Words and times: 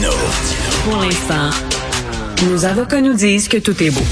Martino. 0.00 0.10
Pour 0.84 0.96
l'instant, 1.02 1.50
nos 2.48 2.64
avocats 2.64 3.00
nous 3.00 3.14
disent 3.14 3.48
que 3.48 3.58
tout 3.58 3.82
est 3.82 3.90
beau. 3.90 4.04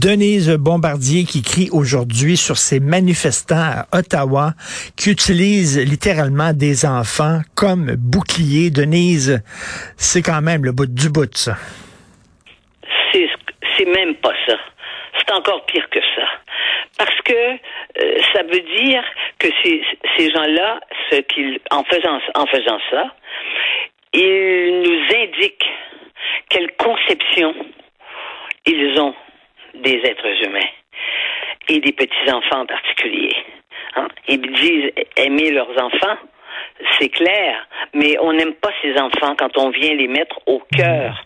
Denise 0.00 0.50
Bombardier 0.50 1.24
qui 1.24 1.42
crie 1.42 1.70
aujourd'hui 1.72 2.36
sur 2.36 2.58
ces 2.58 2.80
manifestants 2.80 3.56
à 3.56 3.86
Ottawa 3.92 4.52
qui 4.96 5.10
utilisent 5.10 5.78
littéralement 5.78 6.52
des 6.52 6.84
enfants 6.84 7.40
comme 7.54 7.94
boucliers. 7.96 8.70
Denise, 8.70 9.42
c'est 9.96 10.22
quand 10.22 10.42
même 10.42 10.64
le 10.64 10.72
bout 10.72 10.86
du 10.86 11.08
bout, 11.08 11.34
ça. 11.36 11.56
C'est 13.12 13.86
même 13.86 14.14
pas 14.16 14.34
ça. 14.46 14.56
C'est 15.18 15.32
encore 15.32 15.64
pire 15.66 15.88
que 15.90 15.98
ça. 16.14 16.26
Parce 16.98 17.20
que 17.24 17.32
euh, 17.32 18.18
ça 18.32 18.42
veut 18.42 18.62
dire 18.82 19.02
que 19.38 19.48
ces, 19.62 19.82
ces 20.16 20.30
gens-là, 20.30 20.80
ce 21.10 21.16
qu'ils, 21.16 21.58
en 21.70 21.84
faisant, 21.84 22.18
en 22.34 22.46
faisant 22.46 22.78
ça, 22.90 23.14
ils 24.12 24.82
nous 24.84 25.16
indiquent 25.16 25.70
quelle 26.48 26.70
conception 26.76 27.54
ils 28.66 28.98
ont 29.00 29.14
des 29.74 30.00
êtres 30.04 30.44
humains 30.44 30.70
et 31.68 31.80
des 31.80 31.92
petits-enfants 31.92 32.60
en 32.60 32.66
particulier. 32.66 33.34
Hein? 33.96 34.08
Ils 34.28 34.40
disent 34.40 34.92
aimer 35.16 35.50
leurs 35.50 35.70
enfants, 35.82 36.16
c'est 36.98 37.08
clair, 37.08 37.66
mais 37.92 38.16
on 38.20 38.32
n'aime 38.32 38.54
pas 38.54 38.70
ces 38.82 38.94
enfants 39.00 39.34
quand 39.36 39.56
on 39.58 39.70
vient 39.70 39.94
les 39.94 40.08
mettre 40.08 40.38
au 40.46 40.62
cœur, 40.76 41.24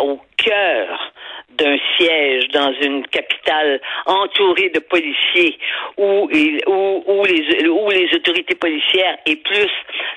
au 0.00 0.20
cœur 0.36 1.12
d'un 1.56 1.76
siège 1.96 2.48
dans 2.48 2.72
une 2.80 3.06
capitale 3.06 3.80
entourée 4.06 4.70
de 4.70 4.80
policiers 4.80 5.58
où, 5.96 6.28
où, 6.66 7.04
où, 7.06 7.24
les, 7.24 7.68
où 7.68 7.90
les 7.90 8.14
autorités 8.14 8.54
policières 8.54 9.18
et 9.26 9.36
plus 9.36 9.70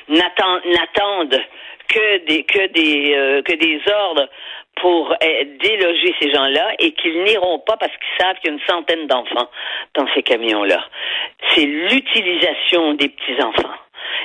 n'attendent 0.10 1.41
que 1.88 2.26
des 2.26 2.44
que 2.44 2.68
des 2.68 3.16
euh, 3.16 3.41
que 3.41 3.54
des 3.54 3.80
ordres 3.90 4.30
pour 4.82 5.12
euh, 5.12 5.43
déloger 5.60 6.13
ces 6.20 6.32
gens-là 6.32 6.74
et 6.80 6.91
qu'ils 6.91 7.24
n'iront 7.24 7.60
pas 7.60 7.77
parce 7.77 7.91
qu'ils 7.93 8.26
savent 8.26 8.35
qu'il 8.40 8.52
y 8.52 8.54
a 8.54 8.58
une 8.58 8.68
centaine 8.68 9.08
d'enfants 9.08 9.49
dans 9.96 10.08
ces 10.13 10.24
camions-là. 10.24 10.85
C'est 11.54 11.65
l'utilisation 11.65 12.93
des 12.93 13.10
petits-enfants. 13.10 13.74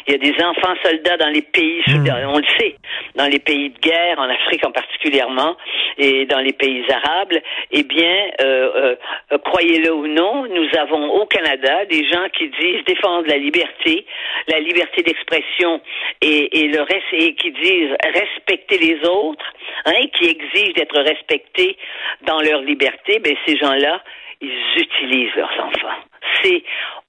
Il 0.07 0.13
y 0.13 0.15
a 0.15 0.19
des 0.19 0.43
enfants 0.43 0.75
soldats 0.83 1.17
dans 1.17 1.29
les 1.29 1.43
pays, 1.43 1.83
hmm. 1.87 2.09
on 2.27 2.39
le 2.39 2.47
sait, 2.59 2.77
dans 3.15 3.27
les 3.27 3.39
pays 3.39 3.71
de 3.71 3.79
guerre, 3.79 4.19
en 4.19 4.29
Afrique 4.29 4.65
en 4.67 4.73
particulièrement, 4.73 5.57
et 5.99 6.27
dans 6.27 6.41
les 6.41 6.53
pays 6.53 6.85
arabes. 6.91 7.35
Eh 7.71 7.83
bien, 7.83 8.31
euh, 8.41 8.97
euh, 9.33 9.39
croyez-le 9.39 9.93
ou 9.93 10.07
non, 10.07 10.47
nous 10.47 10.69
avons 10.79 11.11
au 11.11 11.27
Canada 11.27 11.85
des 11.87 12.05
gens 12.09 12.29
qui 12.37 12.49
disent 12.49 12.85
défendre 12.85 13.29
la 13.29 13.39
liberté, 13.39 14.07
la 14.49 14.61
liberté 14.61 15.03
d'expression 15.03 15.81
et, 16.21 16.61
et 16.61 16.69
le 16.69 16.81
reste, 16.81 17.13
et 17.13 17.35
qui 17.35 17.53
disent 17.53 17.97
respecter 18.15 18.79
les 18.79 18.99
autres, 19.09 19.53
hein, 19.85 20.07
qui 20.19 20.29
exigent 20.29 20.75
d'être 20.75 21.01
respectés 21.01 21.77
dans 22.27 22.41
leur 22.41 22.61
liberté. 22.63 23.19
Ben 23.19 23.37
ces 23.47 23.57
gens-là, 23.57 24.03
ils 24.41 24.51
utilisent 24.77 25.35
leurs 25.37 25.53
enfants. 25.61 25.99
C'est 26.43 26.63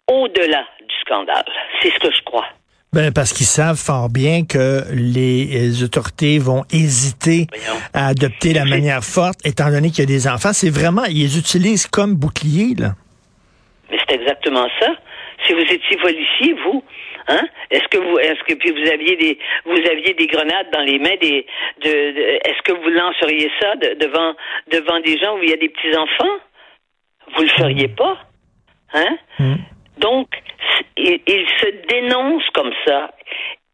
au-delà 0.07 0.65
du 0.79 0.95
scandale. 1.01 1.45
C'est 1.81 1.91
ce 1.91 1.99
que 1.99 2.11
je 2.11 2.21
crois. 2.23 2.45
Ben, 2.93 3.11
parce 3.11 3.33
qu'ils 3.33 3.47
savent 3.47 3.77
fort 3.77 4.09
bien 4.09 4.45
que 4.45 4.83
les 4.93 5.83
autorités 5.83 6.37
vont 6.37 6.63
hésiter 6.71 7.47
à 7.91 8.09
adopter 8.09 8.53
la 8.53 8.65
manière 8.65 9.03
forte, 9.03 9.39
étant 9.45 9.71
donné 9.71 9.89
qu'il 9.89 10.01
y 10.01 10.03
a 10.03 10.05
des 10.05 10.27
enfants. 10.27 10.53
C'est 10.53 10.69
vraiment, 10.69 11.03
ils 11.05 11.23
les 11.23 11.39
utilisent 11.39 11.87
comme 11.87 12.13
bouclier, 12.13 12.75
là. 12.77 12.93
Mais 13.89 13.97
c'est 14.07 14.15
exactement 14.15 14.67
ça. 14.79 14.89
Si 15.47 15.53
vous 15.53 15.61
étiez 15.61 15.97
policier, 15.97 16.53
vous, 16.63 16.83
hein, 17.27 17.41
est-ce 17.71 17.87
que 17.89 17.97
vous, 17.97 18.19
est-ce 18.19 18.43
que 18.43 18.53
puis 18.53 18.71
vous 18.71 18.91
aviez 18.91 19.15
des, 19.17 19.39
vous 19.65 19.89
aviez 19.91 20.13
des 20.13 20.27
grenades 20.27 20.69
dans 20.71 20.81
les 20.81 20.99
mains 20.99 21.17
des, 21.19 21.47
de, 21.83 21.89
est-ce 21.89 22.61
que 22.63 22.73
vous 22.73 22.89
lanceriez 22.89 23.49
ça 23.59 23.75
devant, 23.75 24.35
devant 24.71 24.99
des 24.99 25.17
gens 25.17 25.35
où 25.35 25.41
il 25.41 25.49
y 25.49 25.53
a 25.53 25.57
des 25.57 25.69
petits 25.69 25.97
enfants? 25.97 26.35
Vous 27.35 27.41
le 27.41 27.49
feriez 27.49 27.87
pas, 27.87 28.17
hein? 28.93 29.17
Hmm. 29.39 29.55
Donc, 30.03 30.27
il, 30.97 31.47
se 31.61 31.87
dénonce 31.87 32.43
comme 32.53 32.73
ça. 32.85 33.11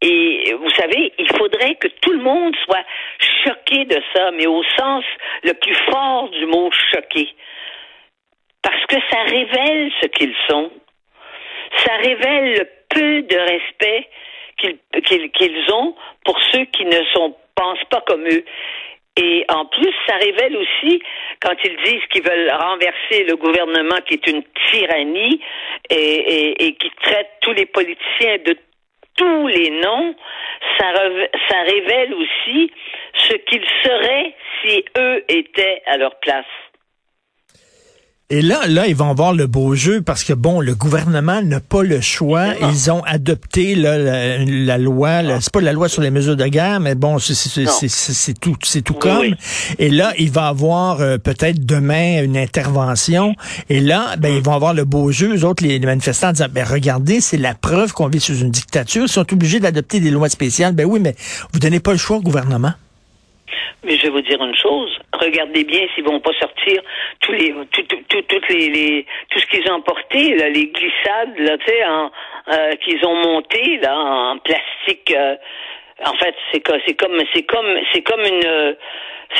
Et 0.02 0.54
vous 0.54 0.70
savez, 0.70 1.12
il 1.18 1.28
faudrait 1.36 1.74
que 1.76 1.88
tout 2.02 2.12
le 2.12 2.22
monde 2.22 2.56
soit 2.66 2.86
choqué 3.44 3.86
de 3.86 4.00
ça, 4.14 4.30
mais 4.32 4.46
au 4.46 4.64
sens 4.78 5.04
le 5.44 5.54
plus 5.54 5.76
fort 5.90 6.30
du 6.30 6.46
mot 6.46 6.70
choqué. 6.94 7.28
Parce 8.62 8.86
que 8.86 8.96
ça 9.10 9.24
révèle 9.24 9.92
ce 10.02 10.08
qu'ils 10.08 10.36
sont. 10.48 10.72
Ça 11.84 11.96
révèle 11.96 12.60
le 12.60 12.70
peu 12.90 13.22
de 13.24 13.38
respect 13.38 14.08
qu'ils 14.58 15.74
ont 15.74 15.96
pour 16.26 16.40
ceux 16.52 16.66
qui 16.66 16.86
ne 16.86 17.04
sont 17.14 17.36
pensent 17.56 17.86
pas 17.90 18.02
comme 18.08 18.26
eux. 18.28 18.46
Et 19.22 19.46
en 19.50 19.66
plus, 19.66 19.94
ça 20.08 20.16
révèle 20.16 20.56
aussi, 20.56 21.02
quand 21.42 21.54
ils 21.66 21.76
disent 21.84 22.06
qu'ils 22.10 22.24
veulent 22.24 22.52
renverser 22.52 23.26
le 23.26 23.36
gouvernement 23.36 23.98
qui 24.08 24.14
est 24.14 24.28
une 24.28 24.44
tyrannie 24.72 25.42
et, 25.90 26.76
qui 26.80 26.90
traite 27.02 27.30
tous 27.42 27.52
les 27.52 27.66
politiciens 27.66 28.38
de 28.46 28.56
tous 29.18 29.48
les 29.48 29.72
noms, 29.72 30.16
ça, 30.78 30.94
ça 31.50 31.62
révèle 31.64 32.14
aussi 32.14 32.72
ce 33.14 33.34
qu'ils 33.34 33.66
seraient 33.84 34.34
si 34.62 34.86
eux 34.98 35.26
étaient 35.28 35.82
à 35.86 35.98
leur 35.98 36.18
place. 36.22 36.46
Et 38.32 38.44
là, 38.44 38.68
là, 38.68 38.86
ils 38.86 38.96
vont 38.96 39.12
voir 39.16 39.34
le 39.34 39.48
beau 39.48 39.74
jeu 39.74 40.04
parce 40.04 40.24
que 40.24 40.34
bon, 40.34 40.62
le 40.62 40.76
gouvernement 40.76 41.42
n'a 41.42 41.60
pas 41.60 41.82
le 41.82 42.00
choix. 42.00 42.50
Ils 42.72 42.92
ont 42.92 43.02
adopté 43.06 43.74
là, 43.74 43.98
la, 44.46 44.78
loi. 44.78 45.24
C'est 45.42 45.52
pas 45.52 45.62
la 45.62 45.74
loi 45.74 45.90
sur 45.90 46.04
les 46.04 46.12
mesures 46.12 46.36
de 46.36 46.46
guerre, 46.46 46.80
mais 46.80 46.94
bon, 46.94 47.18
c'est 47.18 48.40
tout, 48.40 48.56
c'est 48.64 48.82
tout 48.84 48.94
comme. 48.94 49.34
Et 49.80 49.90
là, 49.90 50.14
il 50.20 50.30
va 50.30 50.46
avoir 50.46 51.02
euh, 51.02 51.18
peut-être 51.18 51.66
demain 51.66 52.24
une 52.24 52.38
intervention. 52.38 53.34
Et 53.68 53.80
là, 53.80 54.16
ben 54.20 54.32
ils 54.32 54.44
vont 54.44 54.54
avoir 54.54 54.76
le 54.76 54.86
beau 54.86 55.12
jeu. 55.12 55.36
Eux 55.36 55.44
autres, 55.44 55.64
les, 55.64 55.80
manifestants, 55.80 56.30
en 56.30 56.34
disant, 56.34 56.48
ben 56.52 56.68
regardez, 56.68 57.22
c'est 57.22 57.38
la 57.38 57.56
preuve 57.56 57.94
qu'on 57.94 58.10
vit 58.10 58.20
sous 58.20 58.38
une 58.38 58.52
dictature. 58.52 59.06
Ils 59.06 59.10
sont 59.10 59.34
obligés 59.34 59.60
d'adopter 59.60 60.00
des 60.00 60.12
lois 60.12 60.30
spéciales. 60.30 60.74
Ben 60.74 60.86
oui, 60.86 61.00
mais 61.00 61.16
vous 61.52 61.60
donnez 61.60 61.80
pas 61.80 61.94
le 61.94 61.98
choix 61.98 62.18
au 62.18 62.22
gouvernement. 62.22 62.74
Mais 63.84 63.98
je 63.98 64.04
vais 64.04 64.10
vous 64.10 64.22
dire 64.22 64.42
une 64.44 64.56
chose. 64.56 64.98
Regardez 65.14 65.64
bien 65.64 65.88
s'ils 65.94 66.04
vont 66.04 66.20
pas 66.20 66.34
sortir 66.40 66.82
tous 67.22 67.32
les, 67.32 67.54
tout, 67.72 67.84
tout, 67.84 68.22
toutes 68.22 68.50
les, 68.50 69.06
tout 69.30 69.40
ce 69.40 69.46
qu'ils 69.48 69.70
ont 69.72 69.76
emporté, 69.76 70.36
là, 70.36 70.50
les 70.50 70.68
glissades, 70.68 71.38
là, 71.38 71.58
tu 71.58 71.66
sais, 71.66 71.84
euh, 71.84 72.76
qu'ils 72.84 73.06
ont 73.06 73.16
monté 73.16 73.80
là 73.82 73.96
en 73.98 74.38
plastique. 74.40 75.14
Euh, 75.16 75.36
en 76.06 76.14
fait, 76.14 76.36
c'est 76.52 76.64
c'est 76.86 76.94
comme, 76.96 77.22
c'est 77.34 77.44
comme, 77.44 77.78
c'est 77.94 78.02
comme 78.02 78.22
une, 78.22 78.76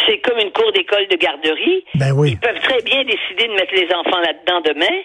c'est 0.08 0.20
comme 0.20 0.38
une 0.40 0.52
cour 0.52 0.72
d'école 0.72 1.08
de 1.08 1.16
garderie. 1.16 1.84
Ben 1.96 2.12
oui. 2.14 2.32
Ils 2.32 2.40
peuvent 2.40 2.62
très 2.62 2.82
bien 2.82 3.04
décider 3.04 3.48
de 3.48 3.54
mettre 3.54 3.74
les 3.74 3.88
enfants 3.94 4.20
là-dedans 4.20 4.62
demain. 4.62 4.98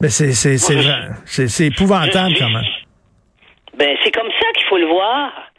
Mais 0.00 0.08
ben, 0.08 0.10
c'est, 0.10 0.32
c'est, 0.32 0.56
c'est, 0.56 1.48
c'est 1.48 1.66
épouvantable 1.66 2.34
quand 2.38 2.48
même. 2.48 2.64
Ben, 3.76 3.96
c'est 4.02 4.10
comme 4.10 4.30
ça 4.40 4.46
qu'il 4.56 4.66
faut 4.66 4.78
le 4.78 4.86
voir. 4.86 5.49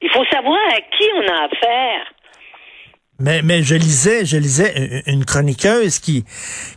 Il 0.00 0.10
faut 0.10 0.24
savoir 0.30 0.58
à 0.70 0.80
qui 0.80 1.04
on 1.16 1.26
a 1.26 1.44
affaire. 1.46 2.06
Mais, 3.20 3.42
mais 3.42 3.64
je 3.64 3.74
lisais, 3.74 4.24
je 4.24 4.36
lisais 4.36 5.02
une 5.08 5.24
chroniqueuse 5.24 5.98
qui, 5.98 6.24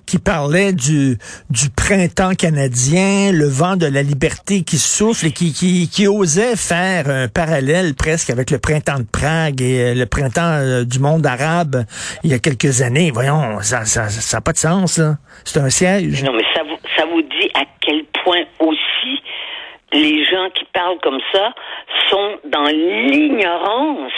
qui 0.07 0.17
parlait 0.17 0.73
du, 0.73 1.19
du 1.51 1.69
printemps 1.69 2.33
canadien, 2.33 3.31
le 3.31 3.45
vent 3.45 3.75
de 3.75 3.85
la 3.85 4.01
liberté 4.01 4.63
qui 4.63 4.77
souffle 4.77 5.27
et 5.27 5.31
qui, 5.31 5.53
qui, 5.53 5.87
qui 5.87 6.07
osait 6.07 6.55
faire 6.55 7.09
un 7.09 7.27
parallèle 7.27 7.93
presque 7.93 8.31
avec 8.31 8.49
le 8.49 8.57
printemps 8.57 8.97
de 8.97 9.05
Prague 9.05 9.61
et 9.61 9.91
euh, 9.91 9.93
le 9.93 10.07
printemps 10.07 10.41
euh, 10.41 10.83
du 10.83 10.97
monde 10.97 11.27
arabe 11.27 11.85
il 12.23 12.31
y 12.31 12.33
a 12.33 12.39
quelques 12.39 12.81
années. 12.81 13.11
Voyons, 13.11 13.59
ça, 13.61 13.85
ça, 13.85 14.09
ça 14.09 14.37
n'a 14.37 14.41
pas 14.41 14.53
de 14.53 14.57
sens, 14.57 14.97
là. 14.97 15.17
C'est 15.43 15.59
un 15.59 15.69
siège. 15.69 16.23
Non, 16.23 16.33
mais 16.33 16.43
ça 16.55 16.63
vous, 16.63 16.77
ça 16.97 17.05
vous 17.05 17.21
dit 17.21 17.51
à 17.53 17.65
quel 17.81 18.03
point 18.23 18.41
aussi 18.59 19.21
les 19.93 20.23
gens 20.25 20.49
qui 20.51 20.65
parlent 20.65 20.99
comme 20.99 21.21
ça 21.33 21.53
sont 22.09 22.39
dans 22.45 22.65
l'ignorance, 22.65 24.13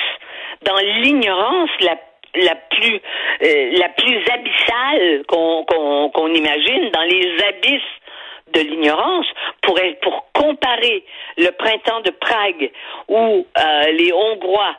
dans 0.63 0.77
l'ignorance 0.77 1.69
la 1.81 1.97
la 2.35 2.55
plus 2.55 2.99
euh, 3.43 3.71
la 3.77 3.89
plus 3.89 4.17
abyssale 4.31 5.23
qu'on 5.27 5.63
qu'on 5.65 6.33
imagine 6.33 6.89
dans 6.91 7.03
les 7.03 7.43
abysses 7.47 7.81
de 8.53 8.59
l'ignorance. 8.61 9.27
Pour 9.61 9.79
pour 10.01 10.31
comparer 10.33 11.03
le 11.37 11.49
printemps 11.51 12.01
de 12.01 12.11
Prague 12.11 12.71
où 13.07 13.45
euh, 13.57 13.91
les 13.91 14.11
Hongrois 14.13 14.75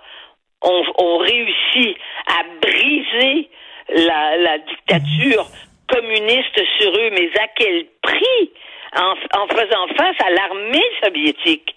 ont, 0.62 0.84
ont, 0.98 1.18
réussi 1.18 1.96
à 2.26 2.42
briser 2.60 3.50
la 3.88 4.58
dictature 4.58 5.46
communiste 5.88 6.60
sur 6.78 6.90
eux, 6.90 7.10
mais 7.10 7.28
à 7.38 7.48
quel 7.54 7.86
prix? 8.02 8.50
En, 8.94 9.48
faisant 9.48 9.88
face 9.96 10.16
à 10.24 10.30
l'armée 10.30 10.84
soviétique 11.02 11.74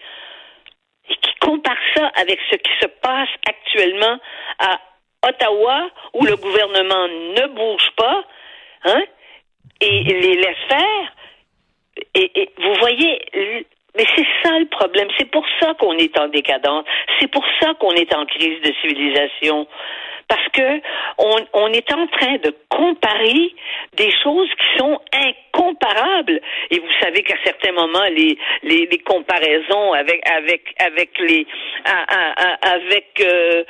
qui 1.07 1.35
compare 1.39 1.77
ça 1.95 2.11
avec 2.15 2.39
ce 2.51 2.57
qui 2.57 2.71
se 2.81 2.87
passe 2.87 3.29
actuellement 3.47 4.19
à 4.59 4.79
Ottawa, 5.27 5.89
où 6.13 6.25
le 6.25 6.35
gouvernement 6.35 7.07
ne 7.07 7.47
bouge 7.47 7.89
pas, 7.95 8.23
hein, 8.85 9.03
et 9.81 10.03
les 10.03 10.35
laisse 10.35 10.57
faire. 10.67 11.13
Et, 12.13 12.49
vous 12.57 12.73
voyez, 12.75 13.19
Mais 13.95 14.05
c'est 14.15 14.27
ça 14.43 14.59
le 14.59 14.67
problème. 14.67 15.07
C'est 15.17 15.31
pour 15.31 15.45
ça 15.59 15.73
qu'on 15.75 15.97
est 15.97 16.17
en 16.19 16.27
décadence. 16.27 16.85
C'est 17.19 17.31
pour 17.31 17.43
ça 17.59 17.73
qu'on 17.75 17.91
est 17.91 18.13
en 18.13 18.25
crise 18.25 18.61
de 18.61 18.73
civilisation 18.81 19.67
parce 20.27 20.47
que 20.49 20.81
on, 21.17 21.35
on, 21.53 21.67
est 21.67 21.91
en 21.93 22.07
train 22.07 22.35
de 22.37 22.53
comparer 22.69 23.53
des 23.93 24.11
choses 24.23 24.49
qui 24.49 24.77
sont 24.77 24.99
incomparables. 25.13 26.41
Et 26.69 26.79
vous 26.79 26.91
savez 27.01 27.23
qu'à 27.23 27.35
certains 27.43 27.71
moments, 27.71 28.05
les, 28.11 28.37
les, 28.63 28.87
les, 28.87 28.97
comparaisons 28.99 29.93
avec 29.93 30.21
avec 30.29 30.75
avec 30.79 31.17
les 31.19 31.47
avec 31.85 33.21
euh, 33.21 33.63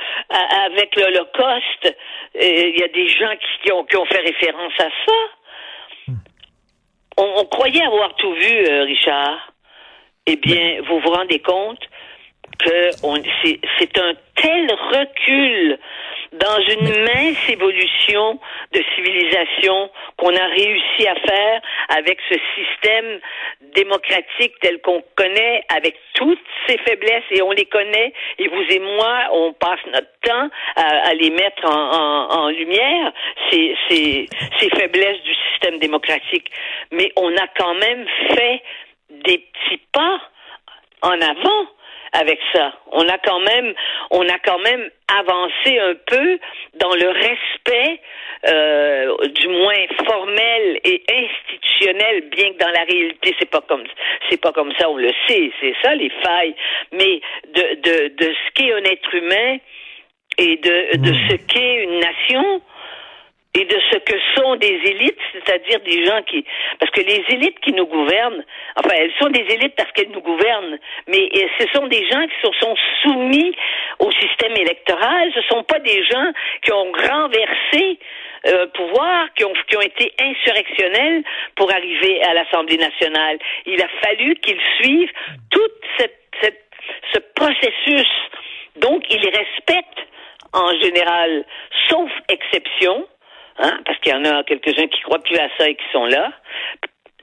avec 0.66 0.96
l'Holocauste, 0.96 1.86
euh, 1.86 2.42
il 2.42 2.80
y 2.80 2.84
a 2.84 2.88
des 2.88 3.08
gens 3.08 3.34
qui, 3.64 3.72
ont, 3.72 3.84
qui 3.84 3.98
ont 3.98 4.06
fait 4.06 4.20
référence 4.20 4.74
à 4.80 4.90
ça. 5.06 6.14
On, 7.18 7.34
on 7.38 7.46
croyait 7.46 7.84
avoir 7.84 8.16
tout 8.16 8.34
vu, 8.34 8.66
euh, 8.68 8.84
Richard. 8.84 9.54
Eh 10.26 10.36
bien, 10.36 10.82
vous 10.88 11.00
vous 11.00 11.10
rendez 11.10 11.40
compte 11.40 11.80
que 12.60 12.92
c'est 13.80 13.98
un 13.98 14.14
tel 14.36 14.72
recul 14.72 15.80
dans 16.34 16.60
une 16.60 17.04
mince 17.04 17.50
évolution 17.50 18.40
de 18.74 18.82
civilisation 18.96 19.90
qu'on 20.18 20.36
a 20.36 20.46
réussi 20.48 21.08
à 21.08 21.16
faire 21.16 21.62
avec 21.90 22.20
ce 22.30 22.38
système 22.56 23.20
démocratique 23.76 24.54
tel 24.62 24.82
qu'on 24.82 25.04
connaît, 25.16 25.64
avec 25.70 25.96
toutes 26.14 26.40
ses 26.68 26.78
faiblesses, 26.80 27.24
et 27.32 27.42
on 27.42 27.52
les 27.52 27.66
connaît, 27.66 28.14
et 28.40 28.48
vous 28.48 28.64
et 28.70 28.80
moi, 28.80 29.30
on 29.32 29.54
passe 29.54 29.80
notre 29.88 30.12
temps 30.22 30.50
à, 30.76 31.14
les 31.14 31.30
mettre 31.30 31.66
en, 31.66 32.30
en, 32.30 32.50
lumière, 32.50 33.12
ces, 33.50 33.76
ces, 33.90 34.30
ces 34.60 34.70
faiblesses 34.70 35.22
du 35.24 35.36
système 35.52 35.80
démocratique. 35.80 36.50
Mais 36.92 37.12
on 37.16 37.36
a 37.36 37.48
quand 37.58 37.76
même 37.76 38.06
fait 38.34 38.62
des 39.10 39.38
petits 39.38 39.82
pas 39.92 40.20
en 41.02 41.22
avant 41.22 41.68
avec 42.14 42.40
ça. 42.54 42.74
On 42.92 43.08
a 43.08 43.18
quand 43.18 43.40
même, 43.40 43.74
on 44.12 44.28
a 44.28 44.40
quand 44.40 44.60
même 44.60 44.90
avancé 45.08 45.80
un 45.80 45.96
peu 46.06 46.40
dans 46.76 46.94
le 46.94 47.10
respect, 47.10 48.02
euh, 48.48 49.28
du 49.28 49.48
moins 49.48 49.86
formel 50.06 50.80
et 50.84 51.04
institutionnel, 51.10 52.30
bien 52.30 52.54
que 52.54 52.58
dans 52.60 52.72
la 52.72 52.84
réalité 52.84 53.36
c'est 53.40 53.50
pas 53.50 53.62
comme 53.62 53.84
c'est 54.30 54.42
pas 54.42 54.52
comme 54.52 54.74
ça, 54.78 54.90
on 54.90 54.98
le 54.98 55.12
sait, 55.28 55.52
c'est 55.60 55.74
ça 55.82 55.96
les 55.96 56.12
failles, 56.24 56.56
mais 56.92 57.22
de 57.54 57.76
de 57.82 58.08
de 58.16 58.34
ce 58.34 58.52
qu'est 58.54 58.74
un 58.74 58.84
être 58.84 59.16
humain 59.16 59.58
et 60.38 60.58
de 60.58 60.98
de 60.98 61.12
hmm. 61.12 61.30
ce 61.30 61.36
qu'est 61.48 61.84
une 61.84 62.00
nation 62.00 62.62
et 63.58 63.66
de 63.66 63.80
ce 63.92 63.98
que 63.98 64.18
sont 64.36 64.56
des 64.58 64.80
élites, 64.86 65.20
c'est-à-dire 65.34 65.80
des 65.80 66.06
gens 66.06 66.22
qui... 66.24 66.46
Parce 66.80 66.92
que 66.92 67.02
les 67.02 67.24
élites 67.30 67.60
qui 67.62 67.74
nous 67.74 67.88
gouvernent, 67.88 68.44
enfin, 68.76 68.96
elles 68.96 69.14
sont 69.20 69.30
des 69.30 69.46
élites 69.52 69.76
parce 69.76 69.92
qu'elles 69.94 70.12
nous 70.12 70.22
gouvernent, 70.22 70.78
mais 71.08 71.28
ce 71.60 71.66
sont 71.74 71.88
des 71.88 72.08
gens 72.08 72.24
qui 72.28 72.56
sont 72.60 72.76
soumis 73.02 73.56
au 74.00 74.12
système 74.12 74.56
électoral, 74.56 75.32
ce 75.34 75.40
ne 75.40 75.44
sont 75.46 75.64
pas 75.64 75.80
des 75.80 76.04
gens 76.06 76.32
qui 76.62 76.72
ont 76.72 76.92
renversé 76.92 78.00
euh, 78.46 78.68
pouvoir, 78.68 79.34
qui 79.34 79.44
ont, 79.46 79.54
qui 79.68 79.78
ont 79.78 79.82
été 79.82 80.14
insurrectionnels 80.20 81.24
pour 81.56 81.72
arriver 81.72 82.22
à 82.24 82.36
l'Assemblée 82.36 82.78
nationale. 82.78 83.40
Il 83.66 83.82
a 83.82 83.88
fallu 84.04 84.36
qu'ils 84.36 84.62
suivent 84.82 85.12
tout 85.50 85.72
cette, 85.98 86.20
cette, 86.42 86.64
ce 87.12 87.20
processus. 87.36 88.12
Donc, 88.76 89.04
ils 89.10 89.26
respectent 89.26 90.06
en 90.54 90.72
général, 90.80 91.44
sauf 91.90 92.12
exception, 92.30 93.08
hein, 93.60 93.80
parce 93.86 94.00
qu'il 94.00 94.12
y 94.12 94.16
en 94.16 94.26
a 94.26 94.44
quelques-uns 94.44 94.88
qui 94.88 95.02
croient 95.02 95.20
plus 95.20 95.38
à 95.38 95.48
ça 95.58 95.70
et 95.70 95.76
qui 95.76 95.86
sont 95.92 96.06
là, 96.06 96.32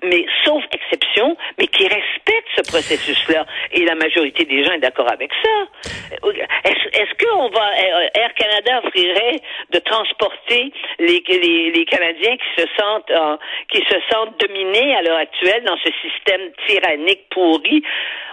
mais 0.04 0.26
sauf 0.44 0.62
exception, 0.72 1.36
mais 1.58 1.66
qui 1.66 1.84
respectent 1.84 2.48
ce 2.56 2.62
processus-là. 2.70 3.46
Et 3.72 3.84
la 3.84 3.94
majorité 3.94 4.44
des 4.44 4.64
gens 4.64 4.72
est 4.72 4.80
d'accord 4.80 5.10
avec 5.10 5.30
ça. 5.42 6.18
Est-ce 6.22 7.00
est 7.00 7.24
qu'on 7.24 7.48
va, 7.48 7.70
Air 8.14 8.34
Canada 8.34 8.82
offrirait 8.84 9.40
de 9.70 9.78
transporter 9.78 10.72
les, 10.98 11.22
les, 11.28 11.70
les 11.70 11.84
Canadiens 11.86 12.36
qui 12.36 12.62
se 12.62 12.66
sentent, 12.78 13.10
euh, 13.10 13.36
qui 13.70 13.78
se 13.78 13.96
sentent 14.10 14.38
dominés 14.40 14.94
à 14.96 15.02
l'heure 15.02 15.18
actuelle 15.18 15.64
dans 15.64 15.76
ce 15.78 15.90
système 16.02 16.50
tyrannique 16.66 17.26
pourri? 17.30 17.82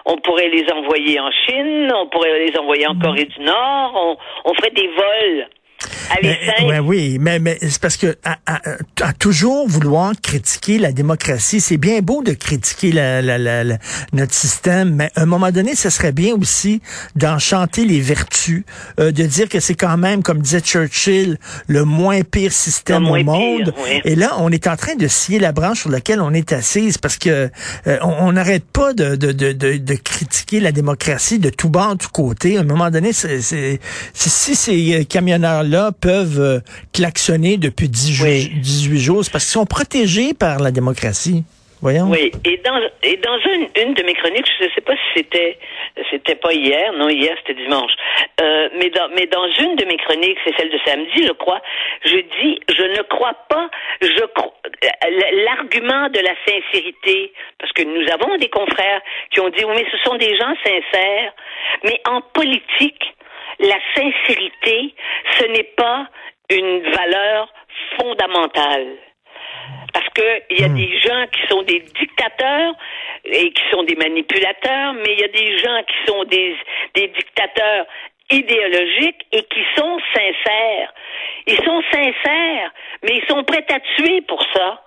On 0.05 0.17
pourrait 0.17 0.49
les 0.49 0.69
envoyer 0.71 1.19
en 1.19 1.31
Chine, 1.31 1.91
on 1.93 2.07
pourrait 2.07 2.39
les 2.39 2.57
envoyer 2.57 2.87
en 2.87 2.95
mm-hmm. 2.95 3.03
Corée 3.03 3.25
du 3.25 3.39
Nord, 3.41 3.93
on, 3.95 4.49
on 4.49 4.53
ferait 4.55 4.71
des 4.71 4.87
vols 4.87 5.47
mais, 6.23 6.79
oui, 6.79 7.17
mais, 7.19 7.39
mais 7.39 7.57
c'est 7.61 7.79
parce 7.79 7.97
que 7.97 8.17
à, 8.23 9.13
toujours 9.13 9.67
vouloir 9.67 10.13
critiquer 10.21 10.77
la 10.77 10.91
démocratie, 10.91 11.61
c'est 11.61 11.77
bien 11.77 11.99
beau 12.01 12.23
de 12.23 12.33
critiquer 12.33 12.91
la, 12.91 13.21
la, 13.21 13.37
la, 13.37 13.77
notre 14.13 14.33
système, 14.33 14.95
mais 14.95 15.11
à 15.15 15.21
un 15.21 15.25
moment 15.25 15.51
donné, 15.51 15.75
ce 15.75 15.89
serait 15.89 16.11
bien 16.11 16.35
aussi 16.35 16.81
d'en 17.15 17.39
chanter 17.39 17.85
les 17.85 18.01
vertus, 18.01 18.63
euh, 18.99 19.11
de 19.11 19.23
dire 19.23 19.49
que 19.49 19.59
c'est 19.59 19.75
quand 19.75 19.97
même, 19.97 20.23
comme 20.23 20.39
disait 20.39 20.61
Churchill, 20.61 21.37
le 21.67 21.85
moins 21.85 22.21
pire 22.21 22.51
système 22.51 23.07
au 23.07 23.23
monde. 23.23 23.73
Et 24.05 24.15
là, 24.15 24.35
on 24.39 24.49
est 24.49 24.67
en 24.67 24.75
train 24.75 24.95
de 24.95 25.07
scier 25.07 25.39
la 25.39 25.51
branche 25.51 25.81
sur 25.81 25.89
laquelle 25.89 26.21
on 26.21 26.33
est 26.33 26.51
assise 26.53 26.97
parce 26.97 27.17
que 27.17 27.49
euh, 27.87 27.97
on 28.01 28.31
n'arrête 28.33 28.65
pas 28.65 28.93
de, 28.93 29.15
de, 29.15 29.31
de, 29.31 29.51
de, 29.51 29.95
critiquer 29.95 30.59
la 30.59 30.71
démocratie 30.71 31.39
de 31.39 31.49
tout 31.49 31.69
bas, 31.69 31.93
de 31.93 31.97
tout 31.99 32.09
côté. 32.11 32.57
À 32.57 32.61
un 32.61 32.63
moment 32.63 32.89
donné, 32.89 33.13
c'est 33.13 33.41
si 34.13 34.55
ces 34.55 35.05
camionneurs-là 35.05 35.91
peuvent 36.01 36.39
euh, 36.39 36.59
klaxonner 36.93 37.57
depuis 37.57 37.89
18 37.89 38.97
jours, 38.99 39.23
c'est 39.23 39.31
parce 39.31 39.45
qu'ils 39.45 39.59
sont 39.59 39.65
protégés 39.65 40.33
par 40.33 40.59
la 40.59 40.71
démocratie. 40.71 41.43
Voyons. 41.81 42.11
Oui, 42.11 42.31
et 42.45 42.57
dans, 42.57 42.79
et 43.01 43.17
dans 43.17 43.39
une, 43.39 43.67
une 43.81 43.95
de 43.95 44.03
mes 44.03 44.13
chroniques, 44.13 44.45
je 44.59 44.65
ne 44.65 44.69
sais 44.69 44.81
pas 44.81 44.93
si 44.93 45.01
c'était 45.15 45.57
c'était 46.11 46.35
pas 46.35 46.53
hier, 46.53 46.93
non 46.93 47.09
hier 47.09 47.35
c'était 47.39 47.59
dimanche, 47.59 47.91
euh, 48.39 48.69
mais 48.77 48.91
dans 48.91 49.09
mais 49.15 49.25
dans 49.25 49.47
une 49.59 49.75
de 49.77 49.85
mes 49.85 49.97
chroniques, 49.97 50.37
c'est 50.45 50.55
celle 50.57 50.69
de 50.69 50.77
samedi, 50.85 51.25
je 51.25 51.31
crois, 51.31 51.59
je 52.05 52.17
dis 52.17 52.59
je 52.69 52.83
ne 52.83 53.01
crois 53.09 53.33
pas, 53.49 53.67
je 53.99 54.21
l'argument 55.45 56.07
de 56.09 56.19
la 56.19 56.35
sincérité, 56.45 57.33
parce 57.57 57.71
que 57.73 57.81
nous 57.81 58.07
avons 58.11 58.37
des 58.37 58.49
confrères 58.49 59.01
qui 59.31 59.39
ont 59.39 59.49
dit 59.49 59.65
oui 59.65 59.73
mais 59.75 59.85
ce 59.91 59.97
sont 60.03 60.17
des 60.17 60.37
gens 60.37 60.53
sincères, 60.63 61.33
mais 61.83 61.99
en 62.07 62.21
politique 62.21 63.15
la 63.61 63.77
sincérité, 63.95 64.93
ce 65.37 65.45
n'est 65.45 65.71
pas 65.75 66.07
une 66.49 66.81
valeur 66.91 67.53
fondamentale. 67.97 68.97
Parce 69.93 70.07
qu'il 70.09 70.59
y 70.59 70.63
a 70.63 70.69
hmm. 70.69 70.75
des 70.75 70.99
gens 70.99 71.25
qui 71.31 71.47
sont 71.47 71.63
des 71.63 71.79
dictateurs 71.79 72.73
et 73.25 73.51
qui 73.51 73.63
sont 73.71 73.83
des 73.83 73.95
manipulateurs, 73.95 74.93
mais 74.93 75.13
il 75.13 75.19
y 75.19 75.23
a 75.23 75.27
des 75.27 75.57
gens 75.59 75.83
qui 75.83 76.11
sont 76.11 76.23
des, 76.25 76.55
des 76.95 77.07
dictateurs 77.09 77.85
idéologiques 78.31 79.25
et 79.31 79.43
qui 79.43 79.61
sont 79.75 79.99
sincères. 80.13 80.93
Ils 81.47 81.63
sont 81.63 81.81
sincères, 81.91 82.71
mais 83.03 83.17
ils 83.17 83.25
sont 83.27 83.43
prêts 83.43 83.65
à 83.69 83.79
tuer 83.95 84.21
pour 84.21 84.41
ça. 84.53 84.81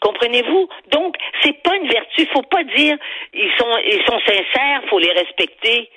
Comprenez-vous? 0.00 0.68
Donc, 0.92 1.16
c'est 1.42 1.60
pas 1.62 1.76
une 1.76 1.88
vertu. 1.88 2.26
Faut 2.32 2.42
pas 2.42 2.62
dire 2.64 2.96
ils 3.34 3.52
sont 3.58 3.78
ils 3.84 4.02
sont 4.06 4.20
sincères, 4.20 4.82
faut 4.88 4.98
les 4.98 5.12
respecter. 5.12 5.90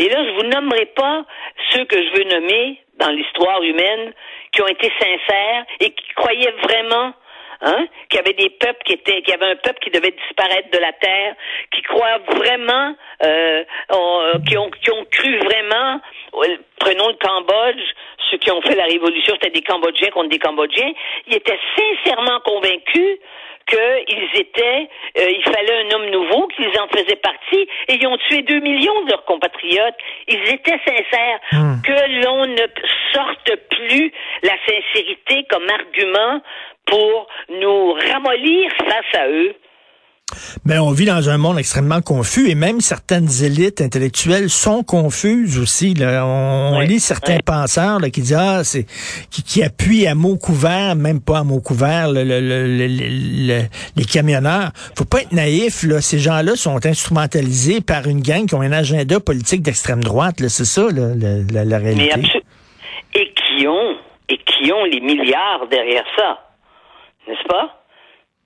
Et 0.00 0.08
là, 0.08 0.24
je 0.24 0.30
vous 0.30 0.48
nommerai 0.48 0.86
pas 0.86 1.24
ceux 1.70 1.84
que 1.84 1.96
je 1.96 2.10
veux 2.16 2.24
nommer 2.24 2.80
dans 2.98 3.10
l'histoire 3.10 3.62
humaine 3.62 4.14
qui 4.50 4.62
ont 4.62 4.66
été 4.66 4.90
sincères 4.98 5.66
et 5.78 5.90
qui 5.90 6.08
croyaient 6.14 6.54
vraiment 6.62 7.12
Hein, 7.62 7.86
qu'il 8.08 8.16
y 8.16 8.20
avait 8.20 8.32
des 8.32 8.48
peuples 8.48 8.82
qui 8.86 8.94
étaient, 8.94 9.20
qu'il 9.20 9.34
y 9.34 9.36
avait 9.36 9.52
un 9.52 9.56
peuple 9.56 9.80
qui 9.82 9.90
devait 9.90 10.12
disparaître 10.12 10.70
de 10.70 10.78
la 10.78 10.94
terre, 10.94 11.34
qui 11.70 11.82
croient 11.82 12.16
vraiment, 12.34 12.96
euh, 13.22 13.64
qui 14.48 14.56
ont, 14.56 14.70
qui 14.70 14.90
ont 14.90 15.04
cru 15.10 15.38
vraiment. 15.40 16.00
Prenons 16.78 17.08
le 17.08 17.18
Cambodge, 17.20 17.82
ceux 18.30 18.38
qui 18.38 18.50
ont 18.50 18.62
fait 18.62 18.76
la 18.76 18.84
révolution, 18.84 19.34
c'était 19.34 19.50
des 19.50 19.60
Cambodgiens 19.60 20.08
contre 20.08 20.30
des 20.30 20.38
Cambodgiens. 20.38 20.92
Ils 21.26 21.34
étaient 21.34 21.58
sincèrement 21.76 22.40
convaincus 22.40 23.18
qu'ils 23.70 24.40
étaient, 24.40 24.88
euh, 25.18 25.30
il 25.30 25.42
fallait 25.44 25.84
un 25.84 25.94
homme 25.94 26.10
nouveau, 26.10 26.46
qu'ils 26.48 26.68
en 26.80 26.88
faisaient 26.88 27.20
partie, 27.22 27.68
et 27.88 27.94
ils 27.94 28.06
ont 28.06 28.18
tué 28.28 28.42
deux 28.42 28.60
millions 28.60 29.02
de 29.04 29.10
leurs 29.10 29.24
compatriotes. 29.24 29.94
Ils 30.28 30.48
étaient 30.48 30.80
sincères. 30.84 31.40
Hmm. 31.52 31.80
Que 31.82 32.24
l'on 32.24 32.46
ne 32.46 32.66
sorte 33.12 33.52
plus 33.70 34.12
la 34.42 34.54
sincérité 34.66 35.44
comme 35.48 35.68
argument 35.68 36.42
pour 36.86 37.28
nous 37.48 37.92
ramollir 37.92 38.70
face 38.72 39.20
à 39.20 39.28
eux. 39.28 39.54
Mais 40.64 40.78
on 40.78 40.90
vit 40.90 41.06
dans 41.06 41.30
un 41.30 41.38
monde 41.38 41.58
extrêmement 41.58 42.02
confus 42.02 42.50
et 42.50 42.54
même 42.54 42.80
certaines 42.80 43.28
élites 43.42 43.80
intellectuelles 43.80 44.50
sont 44.50 44.82
confuses 44.82 45.58
aussi. 45.58 45.94
On, 46.00 46.80
lit 46.80 47.00
certains 47.00 47.38
penseurs 47.38 48.00
qui 48.12 48.20
disent 48.20 48.34
ah 48.38 48.62
c'est 48.62 48.84
qui, 49.30 49.62
appuient 49.62 50.06
à 50.06 50.14
mots 50.14 50.36
couverts, 50.36 50.96
même 50.96 51.20
pas 51.20 51.38
à 51.38 51.44
mots 51.44 51.60
couverts, 51.60 52.10
les 52.10 53.68
camionneurs. 54.10 54.72
Faut 54.96 55.06
pas 55.06 55.22
être 55.22 55.32
naïf. 55.32 55.82
Là. 55.82 56.00
Ces 56.00 56.18
gens-là 56.18 56.56
sont 56.56 56.84
instrumentalisés 56.84 57.80
par 57.80 58.06
une 58.06 58.20
gang 58.20 58.46
qui 58.46 58.54
ont 58.54 58.60
un 58.60 58.72
agenda 58.72 59.18
politique 59.18 59.62
d'extrême 59.62 60.04
droite. 60.04 60.36
C'est 60.48 60.64
ça 60.66 60.88
la, 60.92 61.64
la, 61.64 61.78
réalité. 61.78 62.42
et 63.14 63.32
qui 63.32 63.66
ont 63.66 63.96
et 64.28 64.38
qui 64.38 64.72
ont 64.72 64.84
les 64.84 65.00
milliards 65.00 65.66
derrière 65.70 66.04
ça, 66.16 66.38
n'est-ce 67.26 67.48
pas? 67.48 67.79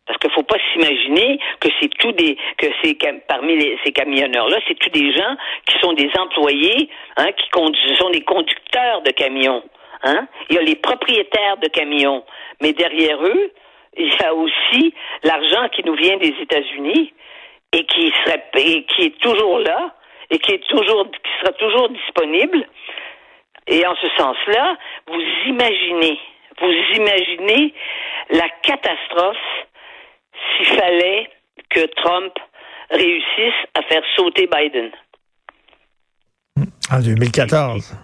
Parce 0.06 0.18
qu'il 0.18 0.30
faut 0.32 0.42
pas 0.42 0.58
s'imaginer 0.72 1.38
que 1.60 1.68
c'est 1.80 1.88
tous 1.98 2.12
des 2.12 2.36
que 2.58 2.66
c'est 2.82 2.98
parmi 3.26 3.76
ces 3.84 3.92
camionneurs 3.92 4.48
là, 4.48 4.58
c'est 4.68 4.78
tous 4.78 4.90
des 4.90 5.12
gens 5.12 5.36
qui 5.66 5.78
sont 5.78 5.94
des 5.94 6.10
employés, 6.18 6.90
hein, 7.16 7.32
qui 7.32 7.48
conduisent, 7.50 7.98
sont 7.98 8.10
des 8.10 8.22
conducteurs 8.22 9.00
de 9.02 9.10
camions. 9.12 9.62
Hein? 10.02 10.28
Il 10.50 10.56
y 10.56 10.58
a 10.58 10.62
les 10.62 10.76
propriétaires 10.76 11.56
de 11.56 11.68
camions, 11.68 12.22
mais 12.60 12.74
derrière 12.74 13.24
eux, 13.24 13.52
il 13.96 14.08
y 14.08 14.22
a 14.22 14.34
aussi 14.34 14.94
l'argent 15.22 15.68
qui 15.70 15.82
nous 15.84 15.94
vient 15.94 16.18
des 16.18 16.34
États-Unis 16.40 17.14
et 17.72 17.84
qui 17.86 18.12
serait 18.24 18.44
et 18.56 18.84
qui 18.84 19.04
est 19.06 19.18
toujours 19.20 19.58
là 19.60 19.94
et 20.30 20.38
qui 20.38 20.52
est 20.52 20.68
toujours 20.68 21.10
qui 21.10 21.30
sera 21.40 21.52
toujours 21.52 21.88
disponible. 21.88 22.66
Et 23.66 23.86
en 23.86 23.94
ce 23.96 24.08
sens-là, 24.18 24.76
vous 25.06 25.22
imaginez, 25.46 26.18
vous 26.60 26.72
imaginez 26.96 27.72
la 28.30 28.48
catastrophe 28.62 29.36
s'il 30.56 30.66
fallait 30.78 31.30
que 31.70 31.86
Trump 31.96 32.32
réussisse 32.90 33.60
à 33.74 33.82
faire 33.82 34.02
sauter 34.16 34.46
Biden. 34.46 34.90
En 36.90 37.00
2014. 37.00 37.96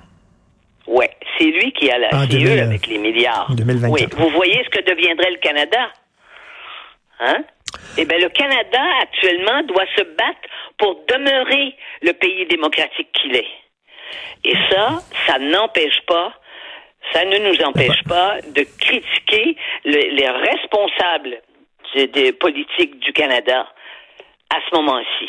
Oui, 0.87 1.07
c'est 1.39 1.45
lui 1.45 1.73
qui 1.73 1.91
a 1.91 1.99
la 1.99 2.11
CE 2.11 2.63
avec 2.63 2.87
les 2.87 2.99
milliards. 2.99 3.49
Oui, 3.89 4.07
vous 4.17 4.29
voyez 4.31 4.65
ce 4.65 4.71
que 4.71 4.85
deviendrait 4.85 5.31
le 5.31 5.37
Canada? 5.37 5.91
Hein? 7.21 7.45
Eh 7.99 8.05
bien, 8.05 8.19
le 8.19 8.29
Canada, 8.31 8.81
actuellement, 9.03 9.63
doit 9.65 9.87
se 9.97 10.03
battre 10.03 10.49
pour 10.79 11.05
demeurer 11.07 11.77
le 12.03 12.13
pays 12.13 12.47
démocratique 12.47 13.13
qu'il 13.13 13.37
est. 13.37 13.47
Et 14.45 14.55
ça, 14.71 15.01
ça 15.27 15.39
n'empêche 15.39 16.01
pas, 16.07 16.33
ça 17.13 17.25
ne 17.25 17.39
nous 17.39 17.63
empêche 17.63 18.03
pas 18.09 18.39
de 18.41 18.67
critiquer 18.79 19.57
les 19.85 20.29
responsables 20.29 21.41
des 21.95 22.33
politiques 22.33 22.99
du 23.01 23.13
Canada 23.13 23.67
à 24.51 24.59
ce 24.69 24.77
moment-ci. 24.77 25.29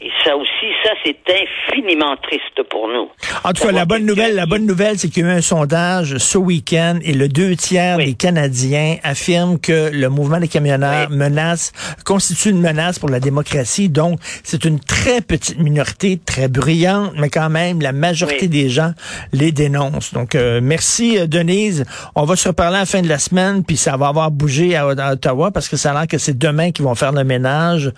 Et 0.00 0.10
ça 0.24 0.36
aussi, 0.36 0.66
ça, 0.84 0.90
c'est 1.04 1.16
infiniment 1.30 2.16
triste 2.16 2.68
pour 2.70 2.88
nous. 2.88 3.08
En 3.44 3.52
tout 3.52 3.62
cas, 3.62 3.72
la 3.72 3.84
bonne 3.84 4.04
nouvelle, 4.04 4.34
la 4.34 4.46
bonne 4.46 4.66
nouvelle, 4.66 4.98
c'est 4.98 5.08
qu'il 5.08 5.24
y 5.24 5.28
a 5.28 5.34
eu 5.34 5.36
un 5.36 5.40
sondage 5.40 6.16
ce 6.18 6.38
week-end 6.38 6.98
et 7.02 7.12
le 7.12 7.28
deux 7.28 7.54
tiers 7.54 7.98
des 7.98 8.14
Canadiens 8.14 8.96
affirment 9.04 9.58
que 9.58 9.90
le 9.92 10.08
mouvement 10.08 10.38
des 10.40 10.48
camionneurs 10.48 11.10
menace, 11.10 11.72
constitue 12.04 12.50
une 12.50 12.60
menace 12.60 12.98
pour 12.98 13.08
la 13.08 13.20
démocratie. 13.20 13.88
Donc, 13.88 14.18
c'est 14.42 14.64
une 14.64 14.80
très 14.80 15.20
petite 15.20 15.58
minorité, 15.58 16.18
très 16.24 16.48
bruyante, 16.48 17.12
mais 17.16 17.30
quand 17.30 17.50
même, 17.50 17.80
la 17.80 17.92
majorité 17.92 18.48
des 18.48 18.68
gens 18.68 18.92
les 19.32 19.52
dénoncent. 19.52 20.12
Donc, 20.12 20.34
euh, 20.34 20.60
merci, 20.62 21.18
euh, 21.18 21.26
Denise. 21.26 21.84
On 22.14 22.24
va 22.24 22.36
se 22.36 22.48
reparler 22.48 22.76
à 22.76 22.80
la 22.80 22.86
fin 22.86 23.02
de 23.02 23.08
la 23.08 23.18
semaine, 23.18 23.64
puis 23.64 23.76
ça 23.76 23.96
va 23.96 24.08
avoir 24.08 24.30
bougé 24.30 24.74
à, 24.74 24.86
à 24.86 25.12
Ottawa 25.12 25.50
parce 25.52 25.68
que 25.68 25.76
ça 25.76 25.92
a 25.92 25.94
l'air 25.94 26.06
que 26.06 26.18
c'est 26.18 26.36
demain 26.36 26.72
qu'ils 26.72 26.84
vont 26.84 26.94
faire 26.94 27.12
le 27.12 27.24
ménage. 27.24 27.92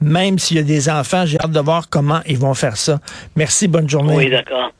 Même 0.00 0.38
s'il 0.38 0.56
y 0.56 0.60
a 0.60 0.64
des 0.64 0.88
j'ai 1.24 1.38
hâte 1.40 1.50
de 1.50 1.60
voir 1.60 1.88
comment 1.88 2.20
ils 2.26 2.38
vont 2.38 2.54
faire 2.54 2.76
ça. 2.76 3.00
Merci, 3.36 3.68
bonne 3.68 3.88
journée. 3.88 4.16
Oui, 4.16 4.30
d'accord. 4.30 4.70